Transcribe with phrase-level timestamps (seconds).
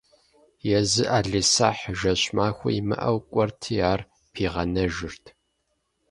[0.77, 4.01] Езы ӏэлисахь, жэщ-махуэ имыӏэу, кӏуэрти ар
[4.33, 5.25] пигъэнэжырт.